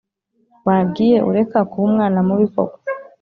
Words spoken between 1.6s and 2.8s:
kuba umwana mubi koko